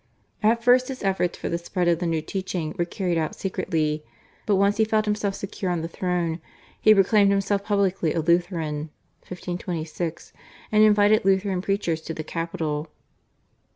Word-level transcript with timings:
At 0.41 0.63
first 0.63 0.87
his 0.87 1.03
efforts 1.03 1.37
for 1.37 1.47
the 1.47 1.59
spread 1.59 1.87
of 1.87 1.99
the 1.99 2.07
new 2.07 2.23
teaching 2.23 2.73
were 2.75 2.85
carried 2.85 3.19
out 3.19 3.35
secretly, 3.35 4.03
but 4.47 4.55
once 4.55 4.77
he 4.77 4.83
felt 4.83 5.05
himself 5.05 5.35
secure 5.35 5.69
on 5.69 5.81
the 5.83 5.87
throne, 5.87 6.41
he 6.81 6.91
proclaimed 6.95 7.29
himself 7.29 7.63
publicly 7.63 8.11
a 8.11 8.19
Lutheran 8.19 8.89
(1526) 9.29 10.33
and 10.71 10.81
invited 10.83 11.23
Lutheran 11.23 11.61
preachers 11.61 12.01
to 12.01 12.15
the 12.15 12.23
capital. 12.23 12.87